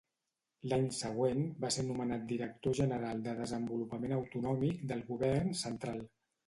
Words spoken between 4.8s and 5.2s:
del